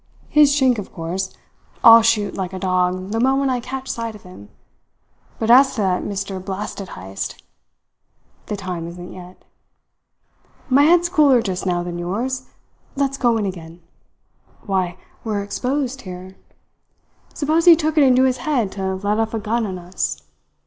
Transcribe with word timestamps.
His 0.29 0.49
Chink, 0.59 0.79
of 0.79 0.91
course, 0.91 1.31
I'll 1.83 2.01
shoot 2.01 2.33
like 2.33 2.53
a 2.53 2.57
dog 2.59 3.11
the 3.11 3.19
moment 3.19 3.51
I 3.51 3.59
catch 3.59 3.87
sight 3.87 4.15
of 4.15 4.23
him; 4.23 4.49
but 5.37 5.51
as 5.51 5.75
to 5.75 5.81
that 5.81 6.01
Mr. 6.01 6.43
Blasted 6.43 6.89
Heyst, 6.97 7.43
the 8.47 8.57
time 8.57 8.87
isn't 8.87 9.13
yet. 9.13 9.45
My 10.69 10.85
head's 10.85 11.07
cooler 11.07 11.39
just 11.43 11.67
now 11.67 11.83
than 11.83 11.99
yours. 11.99 12.49
Let's 12.95 13.19
go 13.19 13.37
in 13.37 13.45
again. 13.45 13.79
Why, 14.65 14.97
we 15.23 15.33
are 15.33 15.43
exposed 15.43 16.01
here. 16.01 16.35
Suppose 17.35 17.65
he 17.65 17.75
took 17.75 17.95
it 17.95 18.03
into 18.03 18.23
his 18.23 18.37
head 18.37 18.71
to 18.71 18.95
let 18.95 19.19
off 19.19 19.35
a 19.35 19.39
gun 19.39 19.67
on 19.67 19.77
us! 19.77 20.23